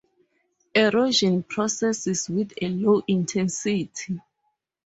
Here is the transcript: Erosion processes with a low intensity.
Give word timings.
Erosion 0.73 1.43
processes 1.43 2.27
with 2.27 2.53
a 2.59 2.67
low 2.69 3.03
intensity. 3.07 4.19